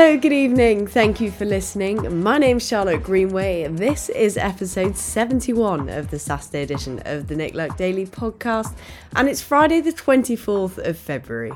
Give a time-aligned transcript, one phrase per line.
[0.00, 0.86] Hello, good evening.
[0.86, 2.22] Thank you for listening.
[2.22, 3.66] My name's Charlotte Greenway.
[3.66, 8.76] This is episode 71 of the Saturday edition of the Nick Luck Daily podcast,
[9.16, 11.52] and it's Friday, the 24th of February.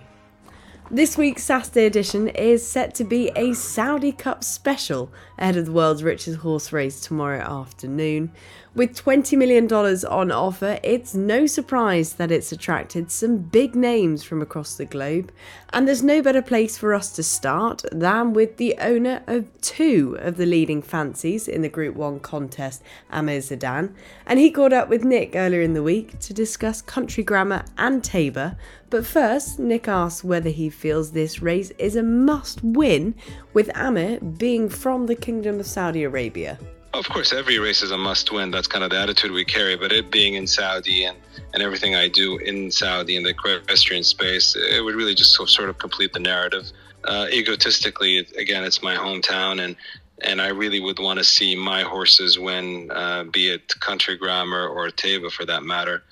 [0.91, 5.73] This week's Saturday edition is set to be a Saudi Cup special ahead of the
[5.73, 8.31] world's richest horse race tomorrow afternoon.
[8.75, 14.41] With $20 million on offer, it's no surprise that it's attracted some big names from
[14.41, 15.31] across the globe,
[15.71, 20.17] and there's no better place for us to start than with the owner of two
[20.21, 24.89] of the leading fancies in the Group 1 contest, Amir Zedan, and he caught up
[24.89, 28.57] with Nick earlier in the week to discuss Country Grammar and Taiba,
[28.93, 33.15] but first, Nick asks whether he feels this race is a must win,
[33.55, 36.59] with Amir being from the Kingdom of Saudi Arabia.
[36.93, 38.51] Of course, every race is a must win.
[38.51, 39.77] That's kind of the attitude we carry.
[39.77, 41.17] But it being in Saudi and,
[41.55, 45.71] and everything I do in Saudi in the equestrian space, it would really just sort
[45.71, 46.71] of complete the narrative.
[47.05, 49.75] Uh, egotistically, again, it's my hometown, and
[50.23, 54.69] and I really would want to see my horses win, uh, be it Country Grammar
[54.69, 56.03] or Taiba for that matter.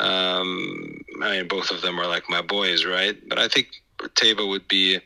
[0.00, 3.16] Um, I mean, both of them are like my boys, right?
[3.28, 3.66] But I think
[4.08, 4.98] Taiba would be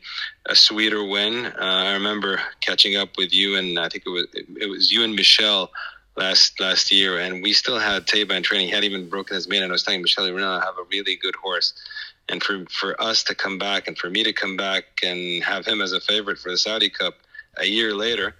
[0.45, 1.45] a sweeter win.
[1.45, 5.03] Uh, I remember catching up with you, and I think it was it was you
[5.03, 5.71] and Michelle
[6.15, 8.67] last last year, and we still had Taiba in training.
[8.67, 10.77] He hadn't even broken his mane, and I was telling Michelle, "You know, I have
[10.77, 11.73] a really good horse."
[12.29, 15.65] And for for us to come back, and for me to come back and have
[15.65, 17.15] him as a favorite for the Saudi Cup
[17.57, 18.35] a year later,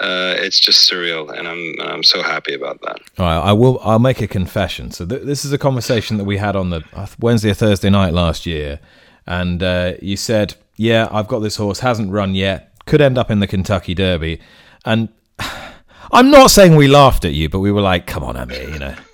[0.00, 3.00] uh, it's just surreal, and I'm I'm so happy about that.
[3.18, 3.78] All right, I will.
[3.82, 4.90] I'll make a confession.
[4.90, 7.90] So th- this is a conversation that we had on the uh, Wednesday or Thursday
[7.90, 8.80] night last year,
[9.26, 13.30] and uh, you said, "Yeah, I've got this horse, hasn't run yet, could end up
[13.30, 14.40] in the Kentucky Derby,"
[14.84, 15.08] and
[16.12, 18.78] I'm not saying we laughed at you, but we were like, "Come on, Amir, you
[18.78, 18.94] know."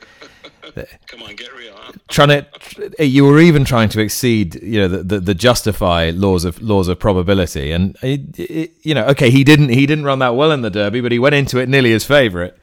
[1.06, 1.72] Come on, get real.
[1.74, 1.92] Huh?
[2.08, 6.44] Trying to, you were even trying to exceed, you know, the, the, the justify laws
[6.44, 10.18] of laws of probability, and it, it, you know, okay, he didn't he didn't run
[10.18, 12.54] that well in the Derby, but he went into it nearly as favourite.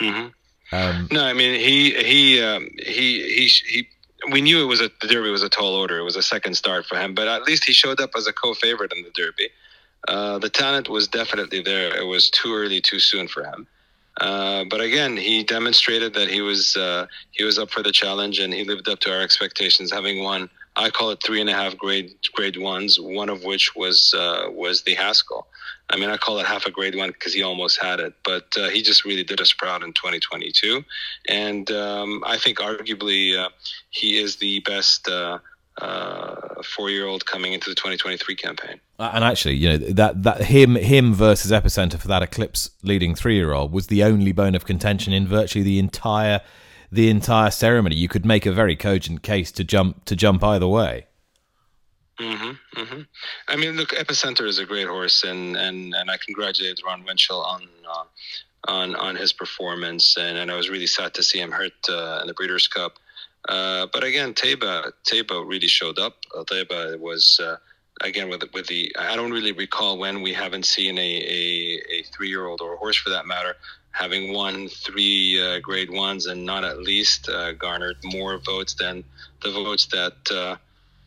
[0.00, 0.26] Mm-hmm.
[0.72, 3.88] Um, no, I mean he he um, he he he.
[4.30, 5.98] We knew it was a the Derby was a tall order.
[5.98, 8.32] It was a second start for him, but at least he showed up as a
[8.32, 9.50] co-favorite in the Derby.
[10.08, 11.96] Uh, the talent was definitely there.
[11.96, 13.66] It was too early, too soon for him.
[14.20, 18.38] Uh, but again, he demonstrated that he was uh, he was up for the challenge
[18.38, 20.48] and he lived up to our expectations, having won.
[20.76, 24.46] I call it three and a half grade grade ones, one of which was uh,
[24.50, 25.46] was the Haskell.
[25.90, 28.46] I mean, I call it half a grade one because he almost had it, but
[28.58, 30.84] uh, he just really did us proud in 2022,
[31.28, 33.50] and um, I think arguably uh,
[33.90, 35.38] he is the best uh,
[36.64, 38.80] four-year-old coming into the 2023 campaign.
[38.98, 43.72] And actually, you know that that him him versus Epicenter for that Eclipse leading three-year-old
[43.72, 46.40] was the only bone of contention in virtually the entire
[46.90, 47.96] the entire ceremony.
[47.96, 51.06] You could make a very cogent case to jump to jump either way.
[52.20, 53.00] Mm-hmm, mm-hmm.
[53.48, 57.40] I mean, look, Epicenter is a great horse, and and and I congratulate Ron Winchell
[57.40, 57.62] on.
[57.88, 58.04] Uh,
[58.68, 62.18] on, on his performance, and, and I was really sad to see him hurt uh,
[62.22, 62.94] in the Breeders' Cup.
[63.48, 66.16] Uh, but again, Taiba Taiba really showed up.
[66.36, 67.58] Uh, Taiba was uh,
[68.00, 68.92] again with with the.
[68.98, 72.74] I don't really recall when we haven't seen a a, a three year old or
[72.74, 73.54] a horse for that matter
[73.92, 79.02] having won three uh, grade ones and not at least uh, garnered more votes than
[79.42, 80.58] the votes that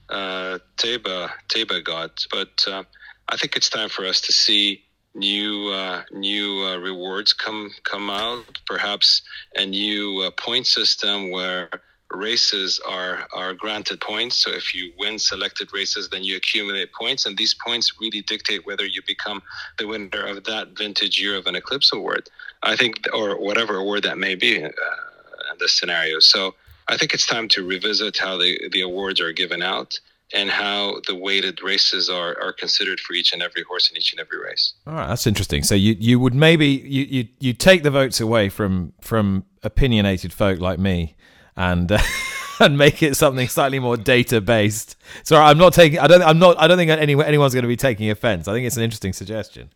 [0.09, 2.25] uh, Taiba Taiba got.
[2.31, 2.83] But uh,
[3.29, 4.83] I think it's time for us to see
[5.15, 8.59] new uh, new uh, rewards come come out.
[8.65, 9.21] Perhaps
[9.55, 11.69] a new uh, point system where
[12.11, 14.37] races are are granted points.
[14.37, 18.65] So if you win selected races, then you accumulate points, and these points really dictate
[18.65, 19.41] whether you become
[19.77, 22.29] the winner of that vintage year of an Eclipse Award.
[22.63, 26.19] I think, or whatever award that may be uh, in this scenario.
[26.19, 26.55] So
[26.89, 29.99] I think it's time to revisit how the the awards are given out.
[30.31, 34.13] And how the weighted races are, are considered for each and every horse in each
[34.13, 34.75] and every race.
[34.85, 35.63] All right, that's interesting.
[35.63, 40.31] So you, you would maybe you, you you take the votes away from from opinionated
[40.31, 41.15] folk like me,
[41.57, 41.97] and uh,
[42.59, 44.95] and make it something slightly more data based.
[45.23, 45.97] Sorry, I'm not taking.
[45.97, 46.21] I don't.
[46.21, 46.59] I'm not.
[46.59, 48.47] I don't think any, anyone's going to be taking offense.
[48.47, 49.71] I think it's an interesting suggestion.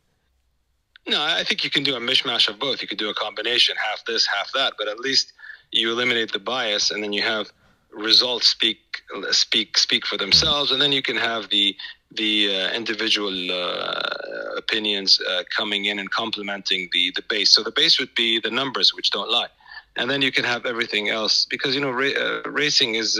[1.07, 2.81] No, I think you can do a mishmash of both.
[2.81, 5.33] You could do a combination, half this, half that, but at least
[5.73, 7.51] you eliminate the bias, and then you have
[7.91, 8.77] results speak
[9.31, 11.75] speak speak for themselves, and then you can have the
[12.15, 17.49] the uh, individual uh, opinions uh, coming in and complementing the the base.
[17.49, 19.49] So the base would be the numbers, which don't lie
[19.95, 23.19] and then you can have everything else because you know ra- uh, racing is.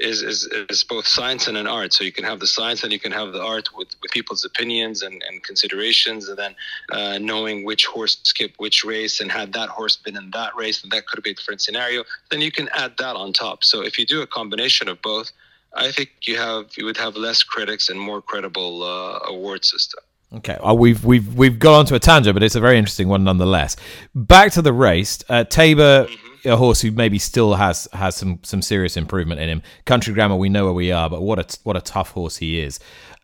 [0.00, 1.92] Uh, is, is, is both science and an art.
[1.92, 4.44] So you can have the science and you can have the art with, with people's
[4.44, 6.54] opinions and, and considerations, and then
[6.92, 10.82] uh, knowing which horse skipped which race and had that horse been in that race,
[10.82, 12.04] and that could be a different scenario.
[12.30, 13.64] Then you can add that on top.
[13.64, 15.32] So if you do a combination of both,
[15.74, 20.02] I think you have you would have less critics and more credible uh, award system.
[20.32, 23.24] Okay, well, we've we've we've got onto a tangent, but it's a very interesting one
[23.24, 23.76] nonetheless.
[24.14, 26.27] Back to the race, uh, Taiba, mm-hmm.
[26.48, 29.62] A horse who maybe still has has some some serious improvement in him.
[29.84, 32.60] Country Grammar, we know where we are, but what a what a tough horse he
[32.60, 32.80] is.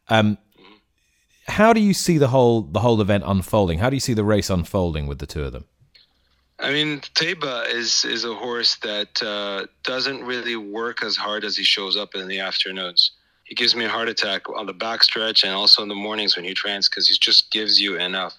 [0.08, 0.38] Um,
[1.46, 3.78] how do you see the whole the whole event unfolding?
[3.78, 5.64] How do you see the race unfolding with the two of them?
[6.58, 11.56] I mean, Taiba is is a horse that uh, doesn't really work as hard as
[11.56, 13.12] he shows up in the afternoons
[13.44, 16.44] he gives me a heart attack on the backstretch and also in the mornings when
[16.44, 18.34] he trains because he just gives you enough.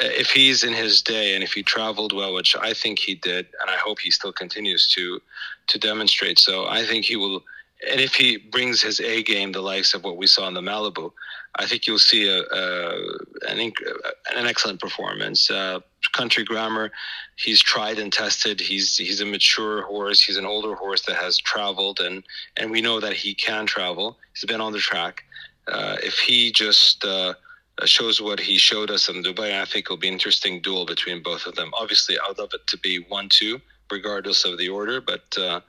[0.00, 3.14] Uh, if he's in his day and if he traveled well, which I think he
[3.14, 5.20] did, and I hope he still continues to
[5.68, 7.42] to demonstrate so, I think he will.
[7.90, 10.62] And if he brings his A game, the likes of what we saw in the
[10.62, 11.12] Malibu,
[11.56, 12.96] I think you'll see a, a
[13.48, 13.72] an,
[14.34, 15.50] an excellent performance.
[15.50, 15.80] Uh,
[16.12, 16.90] country grammar,
[17.36, 18.60] he's tried and tested.
[18.60, 20.22] He's he's a mature horse.
[20.22, 22.24] He's an older horse that has traveled, and
[22.56, 24.18] and we know that he can travel.
[24.32, 25.24] He's been on the track.
[25.66, 27.34] Uh, if he just uh,
[27.84, 31.22] shows what he showed us in Dubai, I think it'll be an interesting duel between
[31.22, 31.70] both of them.
[31.74, 33.60] Obviously, I'd love it to be one-two,
[33.90, 35.60] regardless of the order, but uh,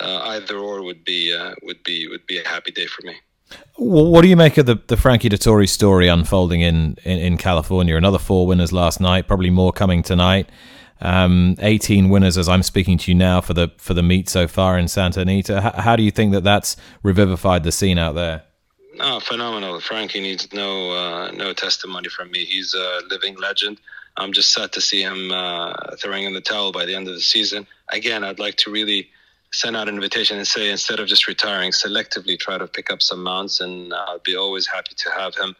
[0.00, 3.16] uh either or would be uh, would be would be a happy day for me.
[3.76, 7.96] What do you make of the, the Frankie Dettori story unfolding in, in, in, California?
[7.96, 10.48] Another four winners last night, probably more coming tonight.
[11.00, 14.46] Um, 18 winners as I'm speaking to you now for the for the meet so
[14.46, 15.72] far in Santa Anita.
[15.74, 18.42] H- how do you think that that's revivified the scene out there?
[19.02, 19.80] Oh, phenomenal!
[19.80, 22.44] Frankie needs no uh, no testimony from me.
[22.44, 23.80] He's a living legend.
[24.18, 27.14] I'm just sad to see him uh, throwing in the towel by the end of
[27.14, 27.66] the season.
[27.88, 29.08] Again, I'd like to really
[29.52, 33.00] send out an invitation and say instead of just retiring, selectively try to pick up
[33.00, 35.56] some mounts, and I'll be always happy to have him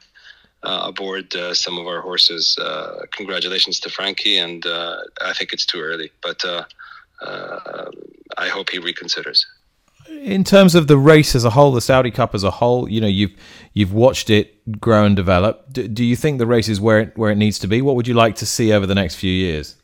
[0.62, 2.58] uh, aboard uh, some of our horses.
[2.60, 6.64] Uh, congratulations to Frankie, and uh, I think it's too early, but uh,
[7.22, 7.90] uh,
[8.36, 9.46] I hope he reconsiders.
[10.08, 13.00] In terms of the race as a whole, the Saudi Cup as a whole, you
[13.00, 13.32] know you've
[13.72, 15.72] you've watched it grow and develop.
[15.72, 17.82] Do, do you think the race is where it, where it needs to be?
[17.82, 19.76] What would you like to see over the next few years?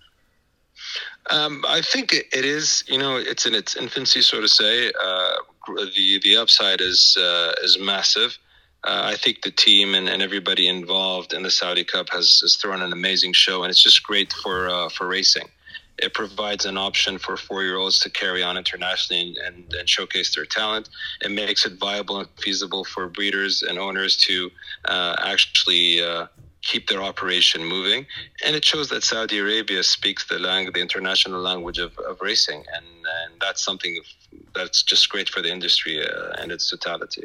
[1.30, 2.84] Um, I think it is.
[2.86, 4.92] You know, it's in its infancy, so to say.
[5.02, 5.34] Uh,
[5.66, 8.38] the the upside is uh, is massive.
[8.84, 12.54] Uh, I think the team and, and everybody involved in the Saudi Cup has, has
[12.54, 15.48] thrown an amazing show, and it's just great for uh, for racing.
[15.98, 19.88] It provides an option for four year olds to carry on internationally and, and, and,
[19.88, 20.88] showcase their talent.
[21.22, 24.50] It makes it viable and feasible for breeders and owners to
[24.84, 26.26] uh, actually uh,
[26.62, 28.06] keep their operation moving.
[28.44, 32.64] And it shows that Saudi Arabia speaks the language, the international language of, of racing.
[32.74, 33.98] And, and that's something
[34.54, 37.24] that's just great for the industry uh, and its totality.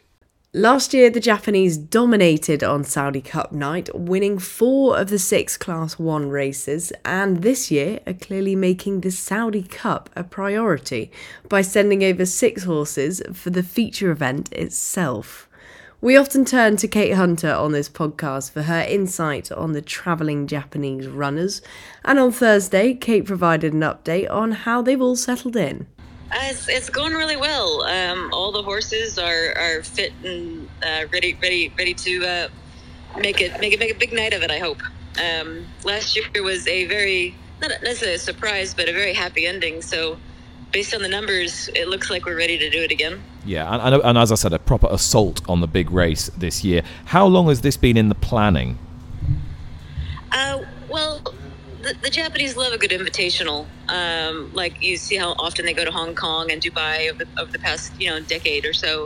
[0.53, 5.97] Last year, the Japanese dominated on Saudi Cup night, winning four of the six Class
[5.97, 11.09] 1 races, and this year are clearly making the Saudi Cup a priority
[11.47, 15.47] by sending over six horses for the feature event itself.
[16.01, 20.47] We often turn to Kate Hunter on this podcast for her insight on the travelling
[20.47, 21.61] Japanese runners,
[22.03, 25.87] and on Thursday, Kate provided an update on how they've all settled in.
[26.31, 27.83] Uh, it's, it's going really well.
[27.83, 32.47] Um, all the horses are, are fit and uh, ready, ready, ready to uh,
[33.17, 34.49] make it make it make a big night of it.
[34.49, 34.81] I hope.
[35.21, 39.81] Um, last year was a very not necessarily a surprise, but a very happy ending.
[39.81, 40.17] So
[40.71, 43.21] based on the numbers, it looks like we're ready to do it again.
[43.45, 46.63] Yeah, and, and, and, as I said, a proper assault on the big race this
[46.63, 46.83] year.
[47.05, 48.77] How long has this been in the planning?
[50.31, 50.59] Uh,
[50.89, 51.21] well,
[52.01, 53.65] the, Japanese love a good invitational.
[53.89, 57.41] Um, like you see how often they go to Hong Kong and Dubai over the,
[57.41, 59.05] over the past you know decade or so,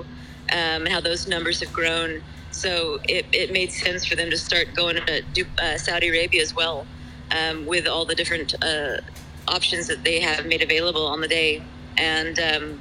[0.52, 2.22] um, and how those numbers have grown.
[2.52, 6.56] So it, it made sense for them to start going to uh, Saudi Arabia as
[6.56, 6.88] well,
[7.32, 8.98] um, with all the different uh,
[9.48, 11.62] options that they have made available on the day,
[11.98, 12.80] and um,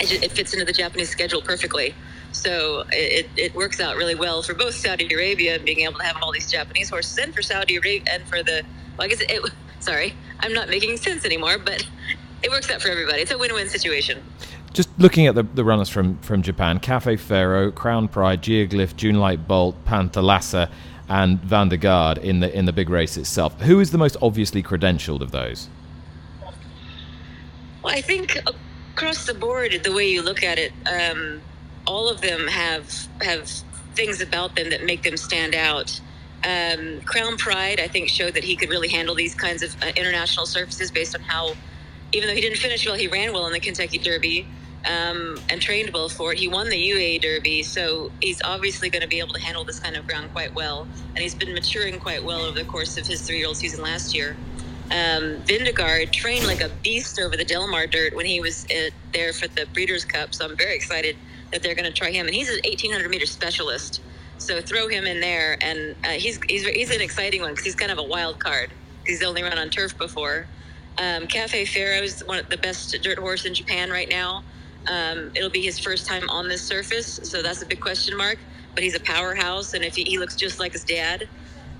[0.00, 1.94] it, it, fits into the Japanese schedule perfectly.
[2.32, 6.16] So it, it works out really well for both Saudi Arabia being able to have
[6.22, 8.62] all these Japanese horses, and for Saudi Arabia, and for the
[8.96, 9.52] well, I guess it.
[9.80, 11.86] Sorry, I'm not making sense anymore, but
[12.42, 13.20] it works out for everybody.
[13.20, 14.22] It's a win-win situation.
[14.72, 19.16] Just looking at the, the runners from, from Japan, Cafe Pharoah, Crown Pride, Geoglyph, Jun
[19.16, 20.70] Light Bolt, Panthalassa,
[21.08, 23.60] and Vin de Garde in the in the big race itself.
[23.60, 25.68] Who is the most obviously credentialed of those?
[27.82, 28.38] Well, I think
[28.94, 31.42] across the board, the way you look at it, um,
[31.86, 33.48] all of them have have
[33.94, 36.00] things about them that make them stand out.
[36.44, 39.92] Um, Crown Pride, I think, showed that he could really handle these kinds of uh,
[39.96, 41.54] international surfaces based on how
[42.12, 44.46] even though he didn't finish well, he ran well in the Kentucky Derby
[44.86, 46.38] um, and trained well for it.
[46.38, 49.80] He won the UAE Derby, so he's obviously going to be able to handle this
[49.80, 50.86] kind of ground quite well.
[51.08, 54.36] And he's been maturing quite well over the course of his three-year-old season last year.
[54.90, 58.40] Um, Vin de Garde trained like a beast over the Del Mar dirt when he
[58.40, 61.16] was uh, there for the Breeders' Cup, so I'm very excited
[61.50, 62.26] that they're going to try him.
[62.26, 64.02] And he's an 1800 meter specialist,
[64.38, 67.74] so throw him in there, and uh, he's, he's he's an exciting one because he's
[67.74, 68.70] kind of a wild card.
[69.06, 70.46] He's only run on turf before.
[70.98, 74.42] Um, Cafe Pharoah is one of the best dirt horse in Japan right now.
[74.86, 78.38] Um, it'll be his first time on this surface, so that's a big question mark.
[78.74, 81.28] But he's a powerhouse, and if he, he looks just like his dad.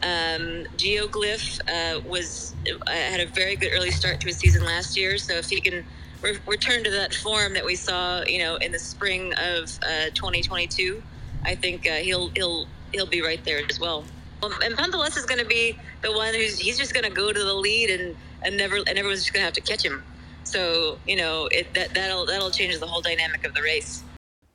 [0.02, 2.54] Um, Geoglyph uh, was
[2.86, 5.60] uh, had a very good early start to his season last year, so if he
[5.60, 5.84] can
[6.22, 10.10] re- return to that form that we saw, you know, in the spring of uh,
[10.14, 11.02] 2022,
[11.44, 14.04] I think uh, he'll he'll he'll be right there as well.
[14.42, 17.32] Um, and Panthalassa is going to be the one who's he's just going to go
[17.32, 20.02] to the lead and and never and everyone's just going to have to catch him.
[20.44, 24.02] So you know it, that that'll that'll change the whole dynamic of the race.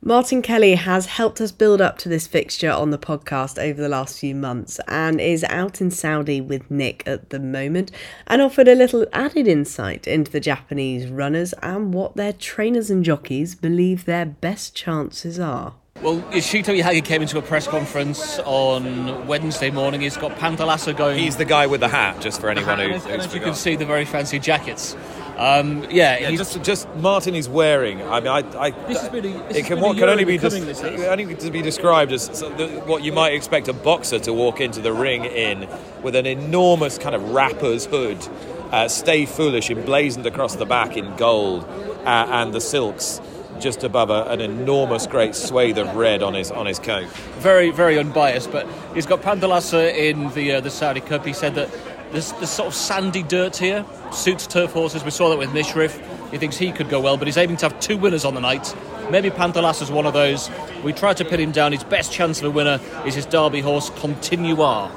[0.01, 3.89] Martin Kelly has helped us build up to this fixture on the podcast over the
[3.89, 7.91] last few months and is out in Saudi with Nick at the moment
[8.25, 13.03] and offered a little added insight into the Japanese runners and what their trainers and
[13.03, 15.73] jockeys believe their best chances are.
[16.01, 19.99] Well, Yoshito Yahagi came into a press conference on Wednesday morning.
[19.99, 21.19] He's got Panthalassa going.
[21.19, 23.75] He's the guy with the hat, just for anyone who, and, as you can see,
[23.75, 24.95] the very fancy jackets.
[25.35, 28.01] Um, yeah, Yeah, just, just Martin is wearing.
[28.01, 30.37] I mean, I, I This has been a- this it can what can only be
[30.37, 34.33] des- only to be described as so the, what you might expect a boxer to
[34.33, 35.67] walk into the ring in,
[36.01, 38.17] with an enormous kind of rapper's hood,
[38.71, 41.65] uh, "Stay Foolish" emblazoned across the back in gold,
[42.05, 43.19] uh, and the silks
[43.59, 47.07] just above a, an enormous great swathe of red on his on his coat.
[47.39, 48.51] very, very unbiased.
[48.51, 51.25] But he's got Panthalassa in the uh, the Saudi Cup.
[51.25, 51.69] He said that
[52.11, 55.03] this, the sort of sandy dirt here suits turf horses.
[55.03, 56.01] We saw that with Mishrif.
[56.31, 58.41] He thinks he could go well, but he's aiming to have two winners on the
[58.41, 58.75] night.
[59.11, 60.49] Maybe Panthalassa's one of those.
[60.83, 61.71] We tried to pin him down.
[61.71, 64.91] His best chance of a winner is his Derby horse, Continuar.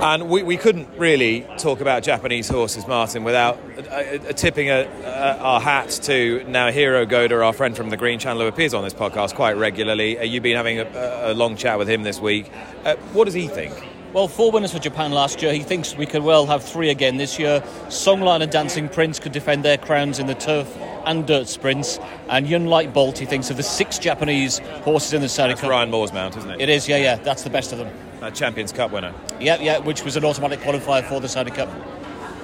[0.00, 3.58] And we, we couldn't really talk about Japanese horses, Martin, without
[3.90, 8.42] uh, tipping a, uh, our hat to Naohiro Goda, our friend from the Green Channel,
[8.42, 10.16] who appears on this podcast quite regularly.
[10.16, 12.48] Uh, you've been having a, a long chat with him this week.
[12.84, 13.74] Uh, what does he think?
[14.14, 15.52] Well, four winners for Japan last year.
[15.52, 17.60] He thinks we could well have three again this year.
[17.88, 20.74] Songline and Dancing Prince could defend their crowns in the turf
[21.04, 22.00] and dirt sprints.
[22.30, 25.60] And Jun Light Bolt, he thinks, of the six Japanese horses in the Saudi That's
[25.60, 25.70] Cup.
[25.70, 26.58] Ryan Moore's mount, isn't it?
[26.58, 27.16] It is, yeah, yeah.
[27.16, 27.90] That's the best of them.
[28.22, 29.12] A Champions Cup winner.
[29.40, 31.68] Yeah, yeah, which was an automatic qualifier for the Saudi Cup.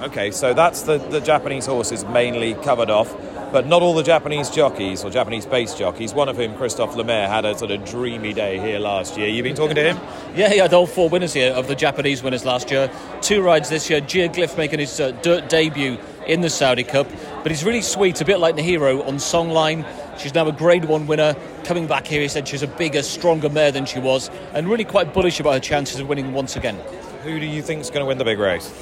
[0.01, 3.15] Okay, so that's the, the Japanese horses mainly covered off,
[3.53, 7.29] but not all the Japanese jockeys or Japanese based jockeys, one of whom, Christophe Lemaire,
[7.29, 9.29] had a sort of dreamy day here last year.
[9.29, 9.97] You've been talking to him?
[10.35, 12.91] Yeah, he had all four winners here of the Japanese winners last year.
[13.21, 14.01] Two rides this year.
[14.01, 15.97] Geoglyph making his uh, dirt debut
[16.27, 17.07] in the Saudi Cup.
[17.41, 19.87] But he's really sweet, a bit like Nahiro on Songline.
[20.19, 21.35] She's now a Grade 1 winner.
[21.63, 24.85] Coming back here, he said she's a bigger, stronger mare than she was, and really
[24.85, 26.75] quite bullish about her chances of winning once again.
[27.23, 28.73] Who do you think is going to win the big race?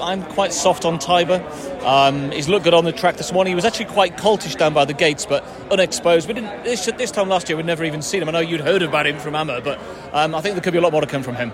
[0.00, 1.40] I'm, quite soft on Taiba.
[1.84, 3.52] Um, he's looked good on the track this morning.
[3.52, 6.26] He was actually quite cultish down by the gates, but unexposed.
[6.26, 7.56] We didn't this, this time last year.
[7.56, 8.28] We'd never even seen him.
[8.28, 9.78] I know you'd heard about him from Amma, but
[10.12, 11.52] um, I think there could be a lot more to come from him.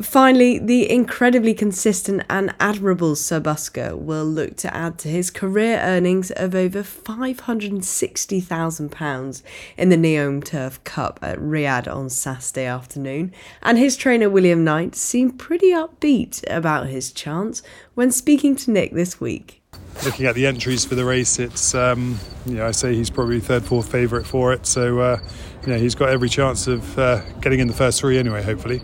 [0.00, 6.30] Finally, the incredibly consistent and admirable Serbuska will look to add to his career earnings
[6.30, 9.42] of over £560,000
[9.76, 14.96] in the Neom Turf Cup at Riyadh on Saturday afternoon, and his trainer William Knight
[14.96, 19.60] seemed pretty upbeat about his chance when speaking to Nick this week.
[20.06, 23.40] looking at the entries for the race, it's um, you know I say he's probably
[23.40, 24.64] third, fourth favourite for it.
[24.64, 25.18] So uh,
[25.66, 28.42] you know he's got every chance of uh, getting in the first three anyway.
[28.42, 28.80] Hopefully.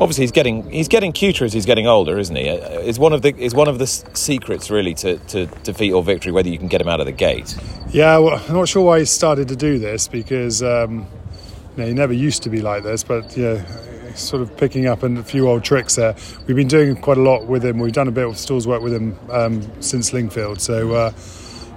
[0.00, 2.48] Obviously, he's getting he's getting cuter as he's getting older, isn't he?
[2.48, 6.02] Uh, Is one of the is one of the secrets really to, to defeat or
[6.02, 7.56] victory whether you can get him out of the gate.
[7.90, 11.06] Yeah, well, I'm not sure why he started to do this because um,
[11.76, 13.64] you know, he never used to be like this, but yeah.
[14.16, 16.14] Sort of picking up a few old tricks there.
[16.46, 17.80] We've been doing quite a lot with him.
[17.80, 20.60] We've done a bit of stalls work with him um, since Lingfield.
[20.60, 21.10] So, uh,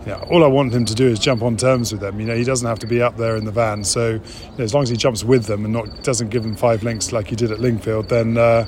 [0.08, 2.20] yeah, all I want him to do is jump on terms with them.
[2.20, 3.84] You know, he doesn't have to be up there in the van.
[3.84, 4.22] So, you
[4.58, 7.12] know, as long as he jumps with them and not doesn't give them five links
[7.12, 8.66] like he did at Lingfield, then uh,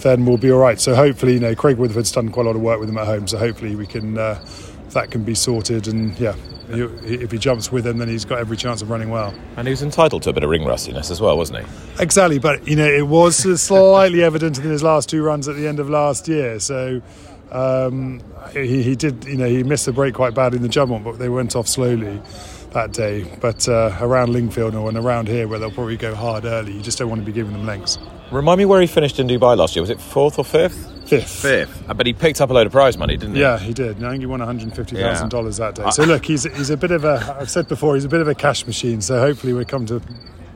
[0.00, 0.80] then we'll be all right.
[0.80, 3.06] So hopefully, you know, Craig Woodford's done quite a lot of work with him at
[3.06, 3.28] home.
[3.28, 4.44] So hopefully, we can uh,
[4.90, 5.86] that can be sorted.
[5.86, 6.34] And yeah,
[6.68, 6.82] he,
[7.14, 9.32] if he jumps with him, then he's got every chance of running well.
[9.56, 12.02] And he was entitled to a bit of ring rustiness as well, wasn't he?
[12.02, 15.68] Exactly, but you know, it was slightly evident in his last two runs at the
[15.68, 16.58] end of last year.
[16.58, 17.02] So.
[17.52, 21.04] Um, he, he did, you know, he missed the break quite bad in the jump,
[21.04, 22.20] but they went off slowly.
[22.72, 23.24] that day.
[23.40, 26.98] But uh, around Lingfield and around here, where they'll probably go hard early, you just
[26.98, 27.98] don't want to be giving them lengths.
[28.30, 29.82] Remind me where he finished in Dubai last year.
[29.82, 31.08] Was it fourth or fifth?
[31.08, 31.42] Fifth.
[31.42, 31.84] Fifth.
[31.94, 33.42] But he picked up a load of prize money, didn't he?
[33.42, 34.02] Yeah, he did.
[34.02, 35.90] I think he won one hundred fifty thousand dollars that day.
[35.90, 37.36] So look, he's he's a bit of a.
[37.38, 39.02] I've said before, he's a bit of a cash machine.
[39.02, 40.00] So hopefully we come to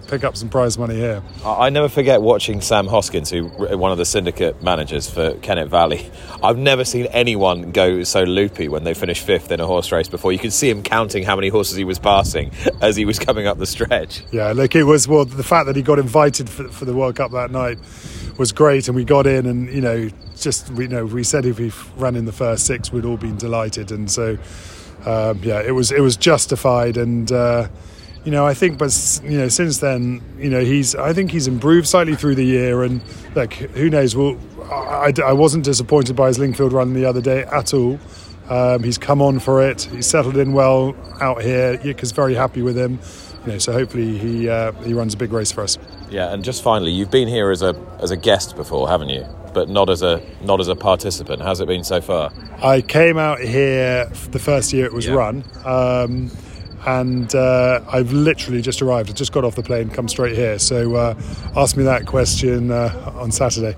[0.07, 1.23] pick up some prize money here.
[1.45, 6.11] I never forget watching Sam Hoskins, who one of the syndicate managers for Kennet Valley.
[6.43, 10.09] I've never seen anyone go so loopy when they finished fifth in a horse race
[10.09, 10.33] before.
[10.33, 13.47] You could see him counting how many horses he was passing as he was coming
[13.47, 14.23] up the stretch.
[14.31, 17.17] Yeah, look, it was well the fact that he got invited for, for the World
[17.17, 17.79] Cup that night
[18.39, 21.47] was great, and we got in, and you know, just we you know we said
[21.47, 24.37] if he ran in the first six, we'd all been delighted, and so
[25.05, 27.69] um, yeah, it was it was justified, and uh,
[28.27, 28.91] you know I think, but
[29.25, 32.83] you know since then, you know he's I think he's improved slightly through the year,
[32.83, 33.01] and
[33.35, 34.15] like who knows?
[34.15, 34.37] Well,
[34.71, 37.99] I, I- wasn't disappointed by his Lingfield run the other day at all.
[38.51, 39.83] Um, he's come on for it.
[39.83, 41.79] He's settled in well out here.
[41.79, 43.01] Yika's very happy with him.
[43.45, 45.79] You know, so hopefully he uh, he runs a big race for us.
[46.11, 49.25] Yeah, and just finally, you've been here as a as a guest before, haven't you?
[49.55, 51.43] But not as a not as a participant.
[51.43, 52.33] How's it been so far?
[52.63, 55.15] I came out here the first year it was Yeah.
[55.15, 56.31] run, um,
[56.87, 59.11] and uh, I've literally just arrived.
[59.11, 60.59] I just got off the plane, come straight here.
[60.59, 61.21] So uh,
[61.57, 63.77] ask me that question uh, on Saturday.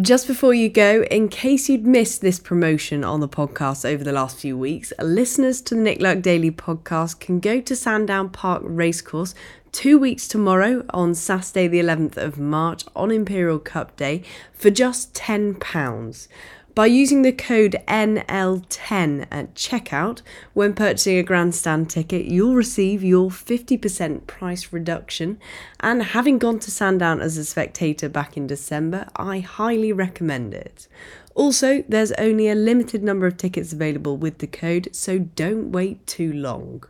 [0.00, 4.12] Just before you go, in case you'd missed this promotion on the podcast over the
[4.12, 8.62] last few weeks, listeners to the Nick Luck Daily podcast can go to Sandown Park
[8.64, 9.34] Racecourse
[9.70, 14.22] two weeks tomorrow on Saturday, the 11th of March, on Imperial Cup Day
[14.54, 16.28] for just £10.
[16.74, 20.22] By using the code NL10 at checkout
[20.54, 25.38] when purchasing a grandstand ticket, you'll receive your 50% price reduction.
[25.80, 30.88] And having gone to Sandown as a spectator back in December, I highly recommend it.
[31.34, 36.06] Also, there's only a limited number of tickets available with the code, so don't wait
[36.06, 36.84] too long.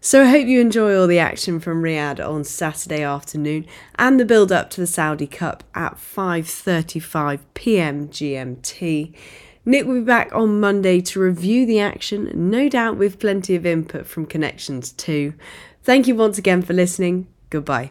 [0.00, 4.24] So I hope you enjoy all the action from Riyadh on Saturday afternoon and the
[4.24, 8.08] build up to the Saudi Cup at 5:35 p.m.
[8.08, 9.14] GMT.
[9.64, 13.66] Nick will be back on Monday to review the action, no doubt with plenty of
[13.66, 15.34] input from connections too.
[15.82, 17.26] Thank you once again for listening.
[17.50, 17.90] Goodbye.